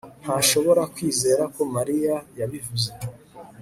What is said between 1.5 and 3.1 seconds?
ko mariya yabivuze